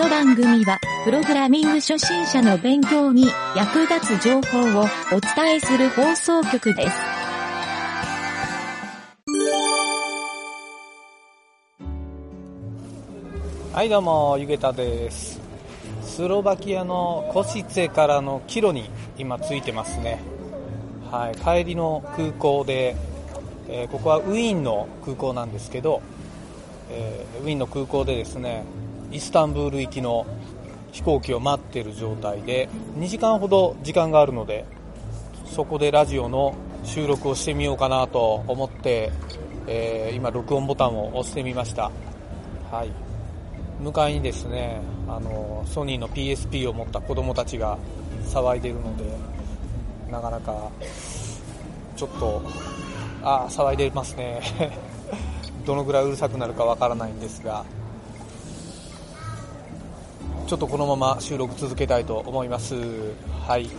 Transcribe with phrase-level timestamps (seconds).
[0.00, 6.96] の番組は、プログラミング初心者の勉強に役立つ情報をお伝えする放送局です。
[13.74, 15.38] はいどうも、ゆげたです。
[16.02, 20.18] スロバキアのコシツェからのキロに今着いてますね。
[21.10, 22.96] はい、帰りの空港で、
[23.68, 26.00] えーここはウィーンの空港なんですけど、
[26.88, 28.64] えーウィーンの空港でですね、
[29.10, 30.26] イスタンブール行きの
[30.92, 32.68] 飛行機を待っている状態で、
[32.98, 34.64] 2時間ほど時間があるので、
[35.46, 39.10] そこでラジオの収録をしてみようかなと思って、
[39.66, 41.90] えー今録音ボタンを押してみました。
[42.70, 43.10] はい。
[43.80, 47.78] 向かいにですねあのソニーの PSP を持った子供たちが
[48.26, 49.04] 騒いでいるので
[50.10, 50.70] なかなか
[51.96, 52.42] ちょっと
[53.22, 54.40] あ騒いでますね
[55.64, 57.64] どのぐらいうるさくなるかわからないんですが
[60.50, 62.74] ちょっとこのまま収録続けたいと思います。
[63.46, 63.70] はい、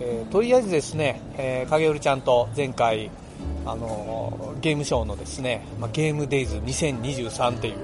[0.00, 3.12] えーとりあえずですね、えー影織ちゃんと前回
[3.64, 7.76] あのゲームショーのですね、まあ、ゲームデイズ2023っていう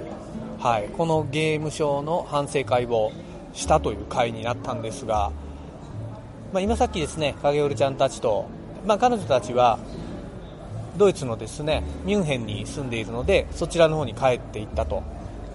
[0.58, 3.12] はい、このゲームショーの反省会を
[3.52, 5.30] したという会になったんですが、
[6.52, 8.48] まあ、今さっきですね影織ちゃんたちと、
[8.86, 9.78] まあ、彼女たちは
[10.96, 15.04] ドイツのですねミュンヘンに住んでいるのでそちらの方に帰っていったと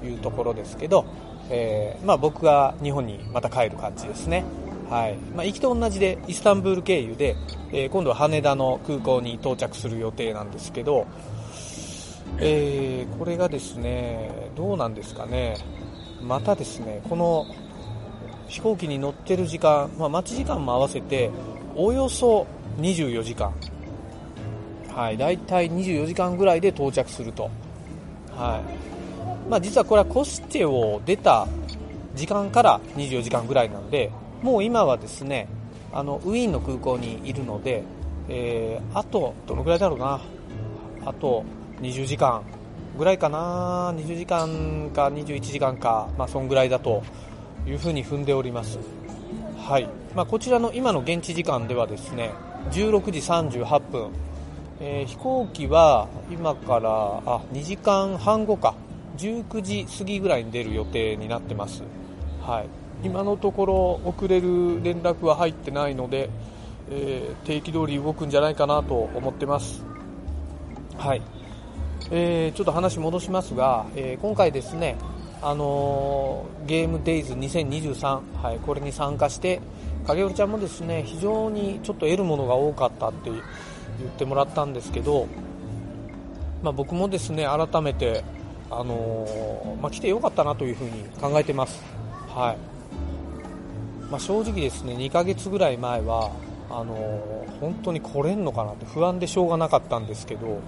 [0.01, 1.05] いうところですけど、
[1.49, 4.43] えーまあ、僕が日本にまた帰る感じですね、
[4.89, 5.17] はい。
[5.35, 7.35] まあ、行きと同じでイスタンブール経由で、
[7.71, 11.07] えー今度は羽田の空港に到着する予定なんですけど、
[12.39, 15.57] えーこれがですねどうなんですかね、
[16.21, 17.45] またですねこの
[18.47, 21.31] 飛行機に乗ってる時間、まあ、待ち時間も合わせて
[21.75, 22.45] およそ
[22.79, 23.53] 24時間、
[24.95, 27.49] はい、大体24時間ぐらいで到着すると、
[28.35, 28.92] はい。
[29.49, 31.47] まあ、実はこれはコスチェを出た
[32.15, 35.47] 時間から24時間ぐらいなのでもう今はですね
[35.91, 37.83] あのウィーンの空港にいるので、
[38.29, 40.21] えーあとどのぐらいだろうな。
[41.05, 41.43] あと
[41.81, 42.41] 20時間
[42.97, 47.03] ぐらいかな、20時間か21時間か、まあ、そんぐらいだと
[47.67, 48.79] いうふうに踏んでおります。
[49.57, 49.89] はい。
[50.15, 52.31] まあ、こちらの今の現地時間ではですね
[52.71, 54.09] 16時38分、
[54.79, 56.89] えー飛行機は今から
[57.25, 58.75] あ2時間半後か。
[59.17, 61.83] 19時過ぎぐらいに出る予定になってます。
[62.41, 62.65] はい
[63.03, 66.29] 今のところ遅れる連絡は入ってないので、
[66.89, 69.83] えー定期通り動くんじゃないかなと思ってます。
[70.97, 71.21] はい
[72.11, 74.95] えーちょっと話戻しますが、えー今回ですね、
[75.41, 79.59] あのーゲームデイズ2023、はい、これに参加して、
[80.07, 83.41] 影織ちゃんもですね、非常にちょっと得るものが多かったって言っ
[84.17, 85.27] てもらったんですけど、
[86.61, 88.23] まあ、僕もですね、改めて、
[88.69, 91.81] あのーまあ、来てよかったなというふうに考えてます。
[92.27, 92.57] はい。
[94.09, 96.31] まあ、正直ですね、2ヶ月ぐらい前は、
[96.69, 100.59] あのー本当に来れんのかなって不安でしょうがなかったんですけど、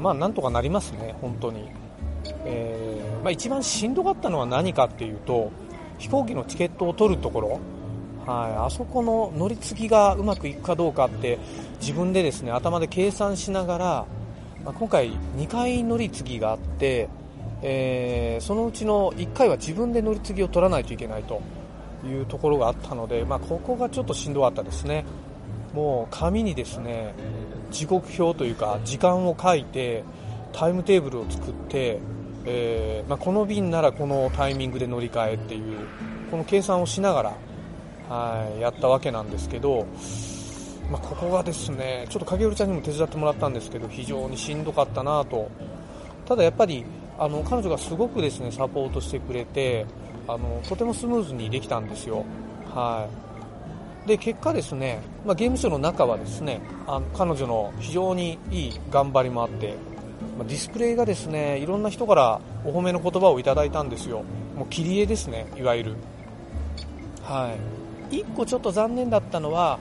[0.00, 1.68] まあなんとかなりますね、本当に。
[2.46, 5.50] えーまあ、一番しんどかったのは何かっていうと、
[5.98, 7.60] 飛行機のチケットを取るところ、
[8.26, 11.38] はい、あそこの乗り継ぎがうまくいくかどうかって
[11.80, 14.06] 自分でですね頭で計算しながら、
[14.64, 17.08] まあ、今回2回乗り継ぎがあって、
[17.62, 21.42] えーそのうちの1回は自分で乗り継ぎを取らないといけないと
[22.04, 25.04] いうところがあったので、まあ、ここがちょっとしんどかったですね。
[25.74, 27.14] もう紙にですね
[27.70, 30.02] 時刻表というか時間を書いて
[30.52, 32.00] タイムテーブルを作って、
[32.44, 35.78] えーまあ、この便ならこのタイミングで乗り換えっていう
[36.30, 37.32] この計算をしながら、
[38.08, 39.86] はい、やったわけなんですけど、
[40.90, 45.48] まあ、ここがですねちょっと影織ちゃんにも手伝ってもらったんですけど非常にしんどかったなと
[46.26, 46.84] ただやっぱり
[47.16, 49.86] あの彼女がすごくですねサポートしてくれて
[50.26, 52.24] あのとてもスムーズにできたんですよ。
[52.74, 53.30] はい
[54.06, 59.74] で結果、ですね、まあ、ゲームショーの中はですねあの彼女の非常にいい頑張りもあって、
[60.38, 64.24] まディスプレイがですねいろんな人からお褒めの言葉をいただいたんですよ、
[64.56, 65.96] もう切り絵ですね、いわゆる。
[67.22, 67.54] は
[68.10, 69.78] い、1個ちょっと残念だったのは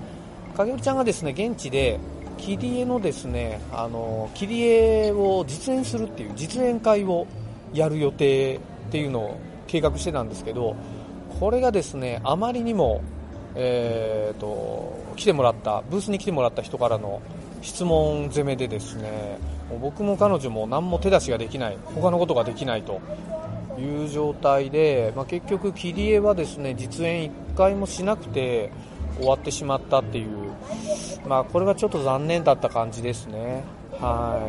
[0.57, 1.99] 影織ちゃんがですね現地で
[2.37, 7.27] 切り絵のですねあの切り絵を実演するっていう実演会を
[7.73, 8.59] やる予定っ
[8.91, 10.75] ていうのを計画してたんですけど
[11.39, 13.01] これがですねあまりにも
[13.55, 17.21] えー、と来てもらったブースに来てもらった人からの
[17.61, 19.37] 質問攻めでですね
[19.81, 23.01] 僕も彼女も何も手出しができない他のことができないと
[23.77, 28.71] いう状態で、まあ、結局、切り絵はですね実演1回もしなくて
[29.19, 30.27] 終わってしまったっていう、
[31.27, 33.63] まあ、これはちょっと残念だった感じですね。
[33.99, 34.39] は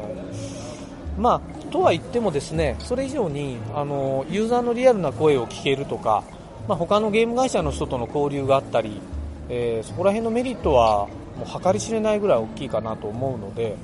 [1.16, 1.40] いまあ
[1.70, 6.24] とは言ってもですねそれ以上にあのユーザーのリアルな声を聞けるとか、
[6.68, 9.00] まあ、他のゲーム会社の人との交流があったり、
[9.48, 13.76] えー、そこら辺のメリットはもう計り知れないぐらい大きいかなと思うので、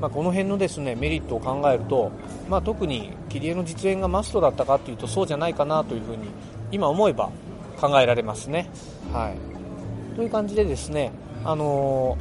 [0.00, 2.12] まあ、この辺のですねメリットを考えると、
[2.48, 6.28] まあ、特に切り絵の実演がマストだったかというとそうじゃないかなというふうに
[6.70, 7.30] 今思えば
[7.80, 8.68] 考えられますね。
[9.12, 9.51] はい、
[10.14, 11.12] という感じでですね、
[11.44, 12.18] あの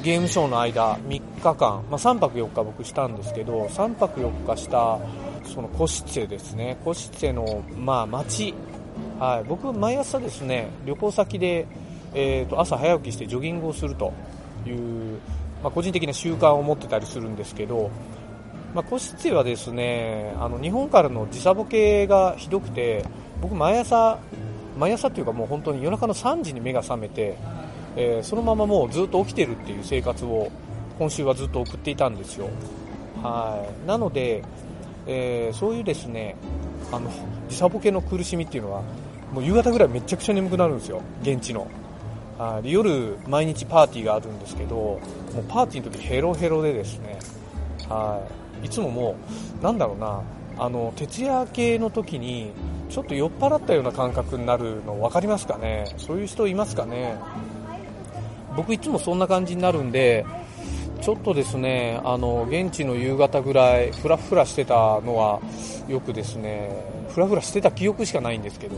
[0.00, 4.98] ー、ゲームショーの間3日間、まあ、3泊4日僕したんですけど3泊4日した
[5.44, 6.78] そのコシツェですね。
[6.84, 8.54] コシツェの、まあ、街、
[9.18, 11.66] はい、僕毎朝ですね旅行先で、
[12.14, 14.12] えー、と朝早起きしてジョギングをすると
[14.66, 15.18] いう、
[15.62, 17.90] まあ、個人的な習慣を持ってたりするんですけど、
[18.74, 23.04] まあ、コシツェはですねあの日本からの時差ボケがひどくて
[23.40, 24.18] 僕毎朝
[24.78, 27.36] 毎朝っていうかもう本当に夜中の3時に目が覚めて、
[27.96, 30.50] えー、そのままもうずっと起きてるっていう生活を
[30.98, 32.48] 今週はずっと送っていたんですよ。
[33.22, 33.86] はい。
[33.86, 34.42] なので、
[35.06, 36.36] えー、そういうですね
[36.92, 37.10] あの
[37.48, 38.82] 時差ボケの苦しみっていうのは
[39.32, 41.66] もう夕方ぐらいめちゃくちゃ眠くなるんですよ、現地の。
[42.38, 45.00] はい、夜、毎日パーティーがあるんですけども
[45.36, 47.18] うパーティーの時ヘロヘロでですね。
[47.88, 48.26] は
[48.62, 48.66] い。
[48.66, 49.14] いつもも
[49.60, 50.22] うなんだろうな
[50.58, 52.52] あの徹夜系の時に
[52.90, 55.84] ちょっと酔っ払ったような感覚になるの分かりますかね？
[55.96, 57.16] そういう人いますかね？
[58.56, 60.26] 僕いつもそんな感じになるんで
[61.00, 65.40] ちょっとですねあの現地の夕方ぐらいふらふらしてたのは
[65.88, 68.76] よくですねふらふらしてた記憶しかないんですけど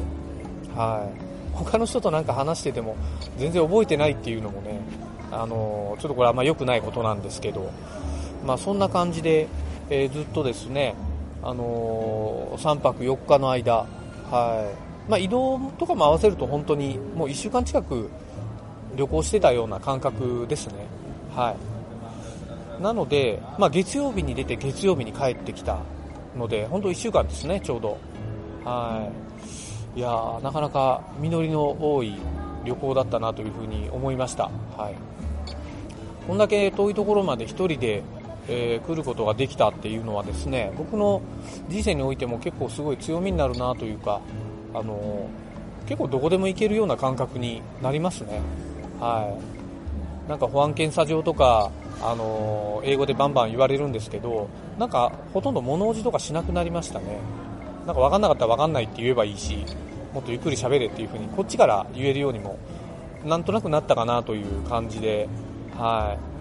[0.76, 1.32] はい。
[1.54, 2.96] 他の人となんか話してても
[3.38, 4.80] 全然覚えてないっていうのもね
[5.30, 7.70] あのちょっとこれあんま良くないことなんですけど
[8.46, 9.48] まあそんな感じで、
[9.90, 10.94] えー、ずっとですね
[11.42, 13.86] あの3泊4日の間
[14.32, 14.74] は
[15.06, 18.08] いまあ、移動とかも合わせると本当にもう1週間近く
[18.96, 20.86] 旅行してたような感覚ですね。
[21.34, 21.56] は
[22.78, 25.80] い、なので、まあ、月曜日に出て月曜日に帰ってきた
[26.36, 27.98] ので本当1週間ですね、ちょうど。
[28.64, 29.10] は
[29.96, 32.14] いいやなかなか実りの多い
[32.64, 34.44] 旅行だったなというふうに思いました。
[34.76, 34.94] はい、
[36.26, 38.02] こんだけ遠いところまで1人で
[38.48, 41.22] えー、来ることができたっていうのはですね僕の
[41.68, 44.20] 人生においても結構すごい強みになるなというか、
[44.74, 48.40] あのー、結構どこでも行けるような感覚になりますね。
[49.00, 49.38] は
[50.26, 54.48] い、なんか保安検査場とか、あのー、英語でバンバン言われるんですけど
[54.78, 57.18] なんかほとんど物おじとかしなくなりましたね。
[57.86, 59.64] なんか分かんなかったら分かんないって言えばいいし
[60.14, 62.58] もっとゆっくり喋れっていう風にこっちから言えるようにも
[63.24, 65.28] なんとなくなったかなという感じで、
[65.76, 66.31] はい、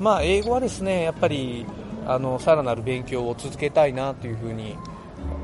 [0.00, 1.66] まあ、英語はですねやっぱり
[2.06, 4.76] あのさらなる勉強を続けたいなというふうに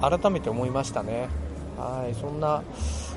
[0.01, 1.29] 改めて思いましたね。
[1.77, 2.63] はいそんな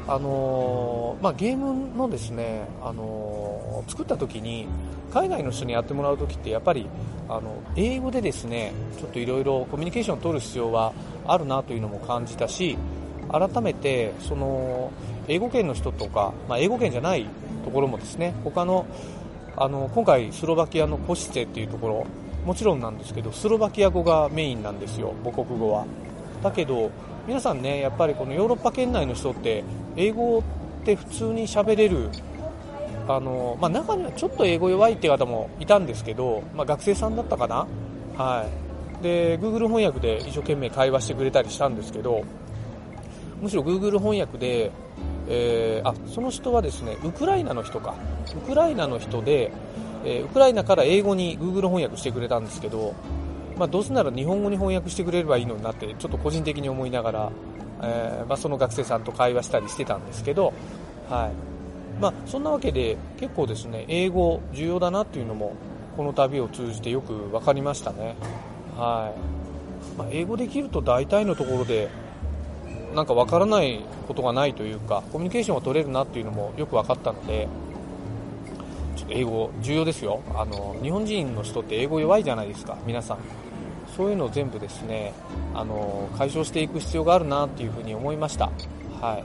[0.08, 4.68] あのまあ、ゲームのですね、あの作った時に
[5.14, 6.88] 海外の人にやってもらう時ってやっぱり
[7.28, 10.94] あの英語でですねちょっといろいろコミュニケーションを取る必要は
[11.28, 12.76] あるなというのも感じたし
[13.32, 14.92] 改めてその
[15.28, 17.28] 英語圏の人とか、まあ、英語圏じゃない
[17.64, 18.88] ところもですね他の
[19.58, 22.06] あの今回、スロバキアのコシツェっていうところ
[22.46, 25.86] もちろんなんですけどスロバキア語がメインなんですよ、母国語は。
[26.44, 26.92] だけど
[27.28, 29.64] 皆さんねやっぱりこのヨーロッパ圏内の人って
[29.96, 32.10] 英語って普通に喋れる
[33.08, 37.68] あの、まあ、中にはちょっと英語弱いって方もいたんですけど、まあ、学生さんだったかな、
[38.18, 38.48] は
[39.00, 42.24] い、で Google 翻訳で一生懸命会話してくれたりしたんですけど
[43.42, 44.72] むしろ Google 翻訳で
[45.30, 47.96] えー、あその人はですねウクライナの人か。
[48.36, 49.52] ウクライナの人で、
[50.04, 52.96] えー、ウクライナから英語に Google 翻訳してくれたんですけど、
[53.58, 57.32] まあ、どうせなら日本語に翻訳してくれればいいのになってちょっと個人的に思いながら、
[57.84, 60.54] えー、まあ、その学生さんと会話したりしてたんですけど、
[61.10, 62.02] はい。
[62.02, 65.54] まあ、そんなわけで結構ですね英語重要だなっていうのも
[65.98, 68.16] この旅を通じてよく分かりましたね。
[68.78, 69.98] はい。
[69.98, 71.90] まあ、英語できると大体のところで
[72.96, 77.48] なんか分からないことがないというかコミュニケーションが取れるなっていうのもよく分かったので
[78.96, 80.22] ちょっと英語重要ですよ。
[80.36, 83.18] あの日本人の人って英語弱いじゃないですか皆さん。
[83.96, 85.14] そういうのを全部ですね
[85.54, 88.50] あの解消していく必要があるなっていうふうに思いました。
[89.02, 89.24] はい。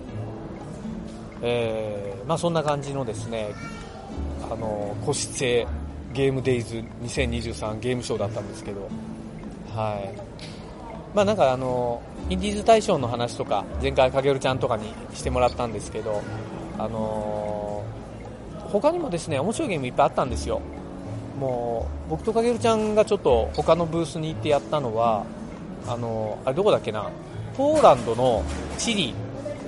[1.42, 3.50] えー、まあ、そんな感じのですね
[4.50, 5.66] あの個室性
[6.14, 8.88] ゲームデイズ2023ゲームショーだったんですけど
[9.74, 10.53] はい。
[11.14, 16.22] まあなんかあのインディーズ大賞の話とか前回かげるちゃんとかにしてもらったんですけど
[16.76, 20.60] あのー、他にもですね面白いゲームいっぱいあったんですよ。
[21.38, 25.24] もう僕とかげるちゃんがちょっと他のブースに行ってやったのは
[25.86, 27.10] あのー、あれどこだっけな？
[27.56, 28.42] ポーランドの
[28.78, 29.14] 地理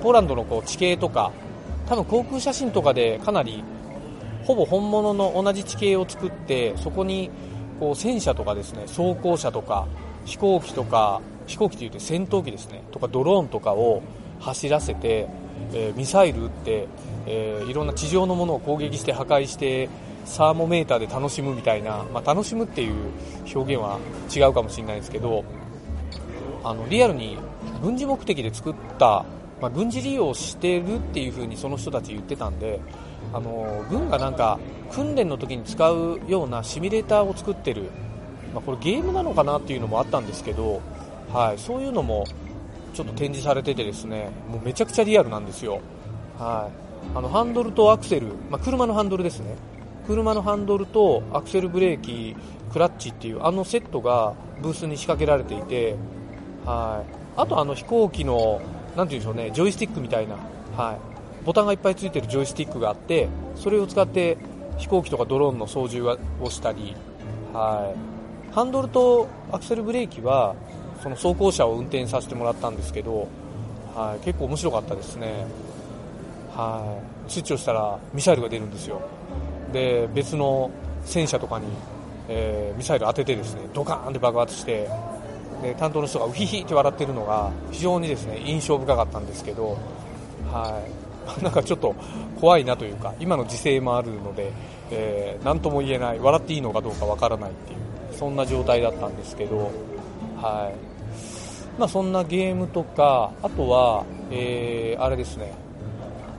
[0.02, 1.32] ポーランドのこう地形とか
[1.88, 3.62] 多分航空写真とかでかなり
[4.44, 7.30] ほぼ本物の同じ地形を作ってそこに
[7.78, 9.86] こう戦車とかですね装甲車とか
[10.24, 12.82] 飛行機とか飛行機というと戦闘機ですね。
[12.92, 14.02] とかドローンとかを
[14.40, 15.28] 走らせて、
[15.72, 16.88] え、ミサイル撃って、
[17.26, 19.88] え、いろんな地上のものを攻撃して破壊して
[20.26, 22.94] サーモメーターで楽しむみたいな、まあ、楽しむっていう
[23.54, 23.98] 表現は
[24.34, 25.44] 違うかもしれないですけど
[26.64, 27.38] あのリアルに
[27.80, 29.24] 軍事目的で作った、
[29.60, 32.80] まあ、軍事利用してるっていう風にその人たち言ってたんで
[33.32, 34.58] あの軍がなんか
[34.90, 37.84] 訓練の時に使うようなシミュレーターを作ってる、
[38.52, 40.80] まあ、これゲームなのかなっていうのもあったんですけど、
[41.37, 42.25] はい、そういうのも
[42.95, 45.81] ちょっと展示されててですねもうめちゃくちゃリアルなんですよ、
[46.38, 46.71] は
[47.14, 49.55] い、あのハンドルとアクセル、まあ、車のハンドルですね。
[50.07, 52.35] 車のハンドルとアクセルブレーキ
[52.73, 55.97] クラッチっていうあのセットがブースに仕掛けられていて、
[56.64, 58.62] はい、あとあの飛行機の
[58.97, 60.37] なていうんでしょうねジョイスティックみたいな、
[60.76, 64.38] はい、ボタンがいっぱいついてるジョイスティックがあってそれを使って
[64.78, 66.95] 飛行機とかドローンの操縦をしたり、
[67.52, 67.93] は
[68.50, 70.55] い、ハンドルとアクセルブレーキは
[71.06, 73.28] その走行車を運転させてもらったんですけど、
[73.94, 75.46] はい、結構面白かったですね、
[76.52, 79.00] はい、スイッチをしたらミサイルが出るんですよ。
[79.72, 80.68] で別の
[81.04, 81.68] 戦車とかに、
[82.28, 84.88] えー、ミサイル当ててですねドカーンって爆発して
[85.62, 89.78] で担当の人がウヒヒって笑ってるのが非常にですね印象深かったんですけど、
[90.52, 90.82] は
[91.38, 91.94] い、 なんかちょっと
[92.40, 94.50] 怖いなというか今の時勢もあるので、
[94.90, 97.78] えー、何とも言えない笑っていいのかどうかわからないっていう
[98.18, 99.70] そんな状態だったんですけど、
[100.42, 100.86] はい。
[101.78, 105.52] まあ、そんなゲームとかあとは、えー、あれですね。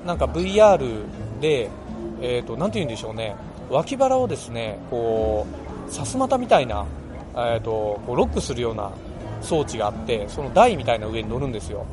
[0.05, 0.79] なんか VR
[1.39, 1.69] で、
[2.21, 3.35] えーと、なんて言うんでしょうね。
[3.69, 5.45] 脇腹をですねこ
[5.87, 6.85] うさすまたみたいな、
[7.35, 8.91] えーと、こうロックするような
[9.41, 11.85] 装置があってその台みたいな上に乗るんですよ。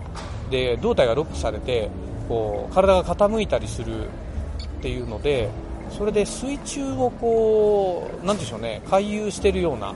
[0.50, 1.90] で胴体がロックされて
[2.28, 4.08] こう体が傾いたりするっ
[4.80, 5.48] ていうので
[5.90, 9.94] それで水中をこうなんでしょうね回遊しているような、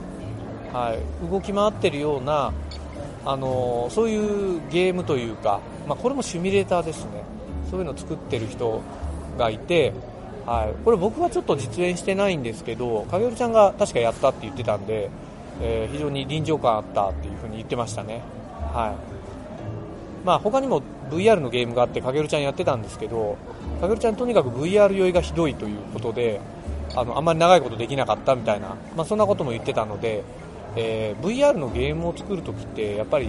[0.73, 2.51] はい、動き回っているような
[3.25, 7.23] あのそういうゲームというか、まあ、これもシミュレーターですね。
[7.69, 8.81] そういうのを作ってる人
[9.37, 9.93] がいて、
[10.45, 15.11] はい、これ僕はちょっと実演してないんですけど影織ちゃんが確かやったって言ってたんで、
[15.61, 18.21] えー、非常に臨場感あったっていう風に言ってましたね。
[18.73, 18.95] は
[20.23, 20.25] い。
[20.25, 23.37] まあ、他にも VR のゲームがあって影織ちゃんやってたんですけど
[23.81, 26.41] 影織ちゃんとにかく VR 酔いがひどいということで
[26.95, 30.23] あのあんまり長いことできなかったみたいな、まあ、そんなことも言ってたので、
[30.81, 33.27] えー、VR のゲームを作るときってやっぱり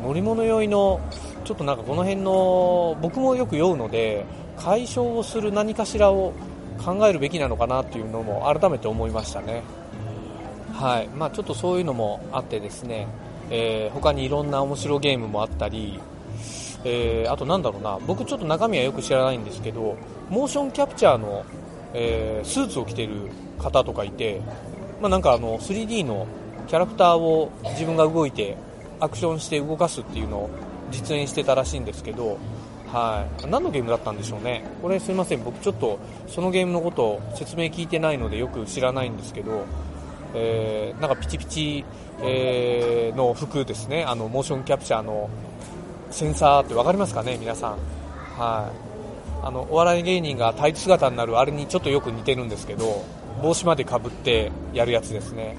[0.00, 1.00] 乗り物酔いの
[1.44, 4.24] ちょっとなんかこの辺の僕もよく酔うので
[4.56, 6.32] 解消をする何かしらを
[6.84, 9.62] 考えるべきなのかなっていうのも改めて思いましたね。
[10.72, 13.06] はいまあ、ちょっとそういうのもあってですね、
[13.50, 16.00] えー、他にいろんな面白ゲームもあったり、
[16.84, 19.96] えー、あとなんだろうな僕ちょっと中身はよく知らないんですけど
[20.28, 21.44] モーションキャプチャーの、
[21.94, 24.40] えー、スーツを着てる方とかいて、
[25.00, 26.26] まあ、なんかあの 3D の
[26.66, 28.56] キャラクターを自分が動いて
[29.00, 30.50] アクションして動かすっていうのを
[30.90, 32.38] 実演してたらしいんですけど、
[32.92, 39.64] はい、何のゲームだったんでしょうね、これすみません、僕ちょっとそのゲームのことを説明聞いてないのでよく知らないんですけど、
[40.34, 41.84] えー、なんかピチピチ、
[42.22, 45.28] えー、の服ですね、あのモーションキャプチャーの
[46.10, 47.78] センサーって分かりますかね、皆さん。
[48.38, 48.70] は
[49.42, 53.04] い、あのお笑い芸人がタイツ姿になるあれにちょっとよく似てるんですけど
[53.42, 55.56] 帽子までかぶってやるやつですね、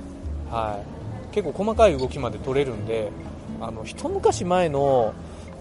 [0.51, 0.94] はい、
[1.35, 3.11] 結構細かい動きまで取れるんで
[3.59, 5.13] あの一昔前の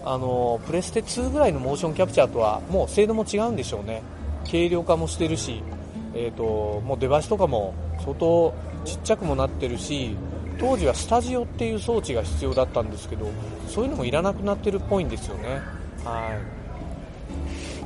[0.05, 4.03] あのプレステ2ぐらいのモーションキャプチャーとはもう精度も違うんでしょうね。
[4.49, 5.63] 軽量化もしてるし、
[6.13, 8.53] えーと、もうデバイスとかも相当
[8.85, 10.15] ちっちゃくもなってるし
[10.59, 13.27] 当時はスタジオっていう装置が必要だったんですけど
[13.67, 15.59] そういうのもいらなくなってるっぽいんですよね。
[16.03, 16.39] は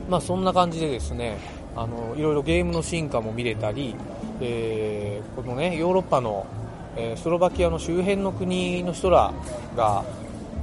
[0.08, 0.12] い。
[0.12, 1.38] まあそんな感じでですね
[1.76, 3.96] あのいろいろゲームの進化も見れたり、
[4.42, 6.46] えー、このねヨーロッパの
[6.96, 9.34] えスロバキアの周辺の国の人ら
[9.76, 10.04] が、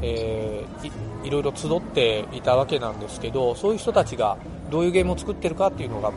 [0.03, 4.37] えー、いろいろ集っていたわけなんですけどそういう人たちが
[4.71, 6.13] どういうゲームを作ってるかっていうのが、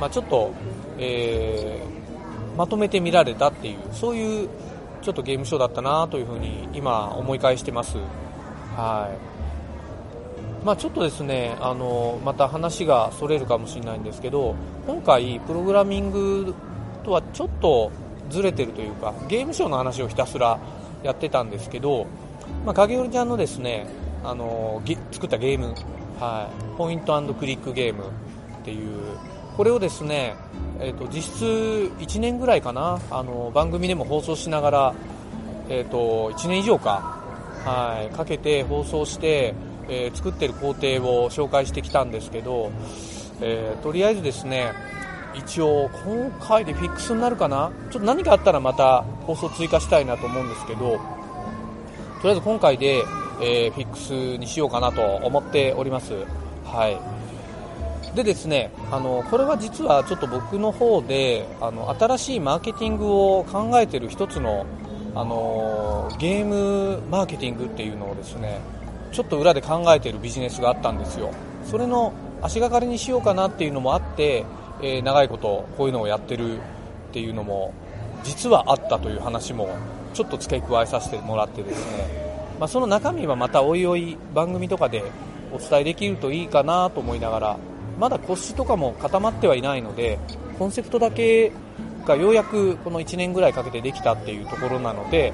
[0.00, 0.52] まあ、ちょっと、
[0.98, 4.48] えー、まとめて見られたっていうそういう
[5.02, 7.96] ちょっとゲームショーだったなというふうに今思い返してます。
[8.76, 14.54] はいまあ、ちょっとですねあのまた話がそれるかもしれないんですけど
[14.86, 16.54] 今回、プログラミング
[17.02, 17.90] とはちょっと
[18.30, 20.58] ずれてるというかゲームショーの話をひたすら
[21.02, 22.06] やってたんですけど、
[22.64, 23.86] まあ、影織ちゃんのですね
[24.24, 24.82] あの
[25.12, 25.74] 作ったゲーム、
[26.18, 28.04] はい、ポイントクリックゲーム
[28.60, 29.18] っていう
[29.56, 30.36] これをですね、
[30.78, 31.44] えーと、実質
[31.98, 34.94] 1年ぐらいかなあの番組でも放送しながら、
[35.68, 37.20] えーと、1年以上か、
[37.64, 39.54] はい、かけて放送して、
[39.88, 42.72] えー、作ってる工程を紹介してきたんですけど、
[43.42, 44.72] えー、とりあえずですね
[45.34, 47.70] 一応今回でフィックスになるかな？
[47.90, 50.98] ちょっと何かあったらまた放送追加したいなと思うんですけど
[52.20, 53.02] とりあえず今回で、
[53.40, 56.12] えー、フィックスにしようかなと思っております。
[56.64, 56.98] はい。
[58.14, 64.66] でですね、あのこれは実はちょっと僕の方であの新しいマーケティングを考えている一つの
[65.14, 68.60] あのゲームマーケティングっていうのをですね
[69.12, 71.32] ちょっと裏で考えているビジネスがあったんですよ。
[71.64, 74.44] それの足がかりにしようかなっていうのもあって、
[74.82, 76.60] え、長いことこういうのをやってるっ
[77.12, 77.74] ていうのも
[78.22, 79.68] 実はあったという話も
[80.14, 85.02] ちょっと付け加えさせてもらってですね、まあ、その中身はまたおいおい番組とかで
[85.52, 87.56] お伝えできるといいかなと思いながら
[87.98, 90.18] まだ腰とかも固まってはいないので
[90.58, 91.52] コンセプトだけ
[92.06, 95.32] がようやくこの1年ぐらいかけてできたっていうところなので、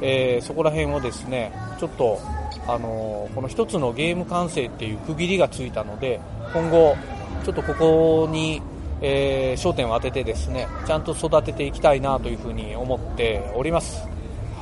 [0.00, 2.20] えー、そこら辺をですねちょっと、
[2.66, 6.20] あのー、この1つのゲーム完成っていう区切りがついたので
[6.52, 6.96] 今後、
[7.44, 8.62] ちょっとここに、
[9.02, 14.08] えー、焦点を当ててですねちゃんと育てていきたいなというふうに思っております。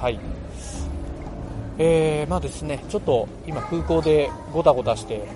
[0.01, 0.19] はい
[1.79, 5.27] えー、まあですねちょっと今、空港でごたごたして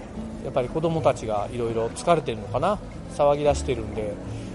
[0.44, 2.78] やっぱり子供たちがいろいろ疲れてるのかな
[3.16, 4.14] 騒ぎ出してるんで、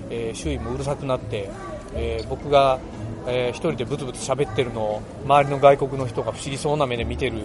[0.09, 1.49] えー、周囲もうるさくなって、
[1.93, 2.79] えー、僕が、
[3.27, 7.39] えー、1人でブツブツ喋ってるのを周りの外国の人が不思議そうな目で見てる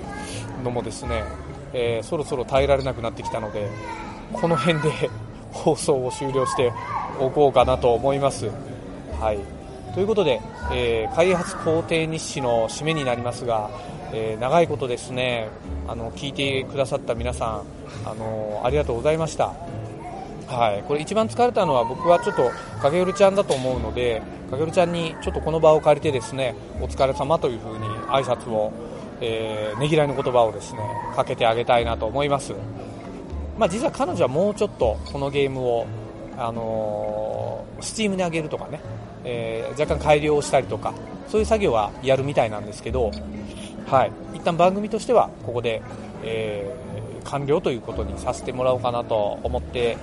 [0.63, 1.25] のもですね、
[1.73, 3.69] えそろそろ耐えられなくなってきたので
[4.33, 5.11] この辺で
[5.53, 6.73] 放送を終了して
[7.19, 8.51] おこうかなと思います。
[9.21, 9.39] はい
[9.95, 10.41] ということで、
[10.73, 13.71] え開発工程日誌の締めになりますが、
[14.13, 15.49] えー、長いことですね
[15.89, 17.63] あの聞いてくださった皆さん
[18.09, 19.55] あのありがとうございました。
[20.47, 22.51] はい、これ一番疲れたのは僕はちょっと
[22.81, 28.73] 影るちゃんだと思うので影るちゃんにちょっとこの場を借りてですねお疲れ様というふうに挨拶を、
[29.21, 30.81] えー、ねぎらいの言葉をですね
[31.15, 32.55] かけてあげたいなと思います、
[33.59, 35.87] まあ、実は彼女はもうちょっとこのゲームを
[36.37, 38.81] あのー、スチームに上げるとかね、
[39.25, 40.95] えー、若干改良したりとか
[41.27, 43.11] そういう作業はやるみたいなんですけど
[43.89, 45.81] はい、一旦番組としてはここで、
[46.23, 49.97] えー、完了ということにさせてもらおうかなと思って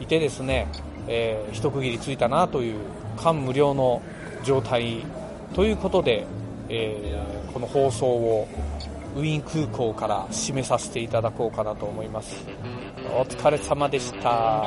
[0.00, 0.68] いてですね、
[1.08, 2.76] えー、一区切りついたなという
[3.16, 4.00] 感無量の
[4.44, 5.04] 状態
[5.54, 6.24] ということで、
[6.68, 8.48] えー、この放送を
[9.16, 12.36] ウィーン空港から締めさせていただこうかなと思います。
[13.14, 14.64] お疲れ様でした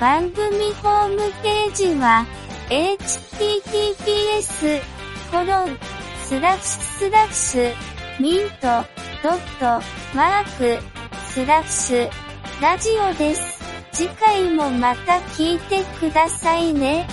[0.00, 2.26] 番組ホームページは、
[2.68, 4.80] https,
[5.30, 5.78] コロン、
[6.24, 7.74] スラッシュスラッシュ、
[8.20, 8.84] ミント、
[9.22, 9.80] ドット、
[10.14, 10.78] マーク、
[11.28, 12.10] スラッシュ、
[12.60, 13.58] ラジオです。
[13.92, 17.08] 次回もまた聞いてくださいね。